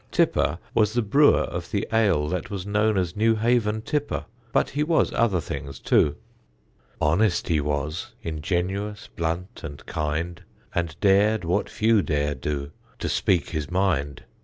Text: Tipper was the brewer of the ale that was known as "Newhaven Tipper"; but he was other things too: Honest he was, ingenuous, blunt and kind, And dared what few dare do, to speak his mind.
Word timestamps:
Tipper 0.11 0.57
was 0.73 0.93
the 0.93 1.03
brewer 1.03 1.41
of 1.43 1.69
the 1.69 1.87
ale 1.93 2.27
that 2.29 2.49
was 2.49 2.65
known 2.65 2.97
as 2.97 3.15
"Newhaven 3.15 3.83
Tipper"; 3.83 4.25
but 4.51 4.71
he 4.71 4.81
was 4.81 5.13
other 5.13 5.39
things 5.39 5.77
too: 5.77 6.15
Honest 6.99 7.49
he 7.49 7.61
was, 7.61 8.13
ingenuous, 8.23 9.09
blunt 9.15 9.61
and 9.63 9.85
kind, 9.85 10.41
And 10.73 10.99
dared 11.01 11.45
what 11.45 11.69
few 11.69 12.01
dare 12.01 12.33
do, 12.33 12.71
to 12.97 13.07
speak 13.07 13.49
his 13.51 13.69
mind. 13.69 14.23